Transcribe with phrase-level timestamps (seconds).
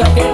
[0.00, 0.29] It's okay.